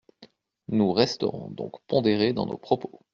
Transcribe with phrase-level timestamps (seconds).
[0.69, 3.01] Nous resterons donc pondérés dans nos propos.